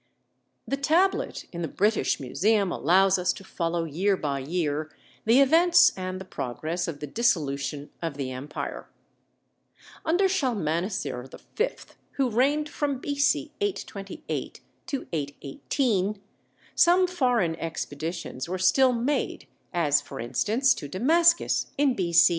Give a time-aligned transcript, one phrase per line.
[0.67, 4.89] The tablet in the British Museum allows us to follow year by year
[5.25, 8.89] the events and the progress of the dissolution of the empire.
[10.03, 11.67] Under Shalmaneser V,
[12.13, 13.51] who reigned from B.C.
[13.61, 16.19] 828 to 818,
[16.73, 22.29] some foreign expeditions were still made, as, for instance, to Damascus in B.C.